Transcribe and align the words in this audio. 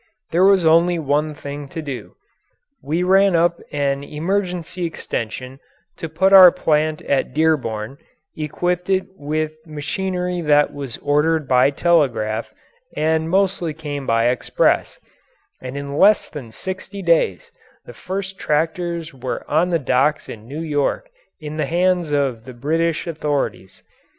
There 0.31 0.43
was 0.43 0.65
only 0.65 0.97
one 0.97 1.35
thing 1.35 1.67
to 1.67 1.79
do. 1.79 2.15
We 2.81 3.03
ran 3.03 3.35
up 3.35 3.59
an 3.71 4.03
emergency 4.03 4.83
extension 4.83 5.59
to 5.97 6.09
our 6.35 6.51
plant 6.51 7.03
at 7.03 7.35
Dearborn, 7.35 7.99
equipped 8.35 8.89
it 8.89 9.05
with 9.15 9.53
machinery 9.67 10.41
that 10.41 10.73
was 10.73 10.97
ordered 11.03 11.47
by 11.47 11.69
telegraph 11.69 12.51
and 12.97 13.29
mostly 13.29 13.75
came 13.75 14.07
by 14.07 14.29
express, 14.29 14.97
and 15.61 15.77
in 15.77 15.95
less 15.95 16.29
than 16.29 16.51
sixty 16.51 17.03
days 17.03 17.51
the 17.85 17.93
first 17.93 18.39
tractors 18.39 19.13
were 19.13 19.45
on 19.47 19.69
the 19.69 19.77
docks 19.77 20.27
in 20.27 20.47
New 20.47 20.61
York 20.61 21.11
in 21.39 21.57
the 21.57 21.67
hands 21.67 22.09
of 22.11 22.45
the 22.45 22.53
British 22.55 23.05
authorities. 23.05 23.83